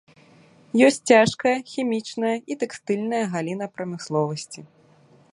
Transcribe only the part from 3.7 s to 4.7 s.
прамысловасці.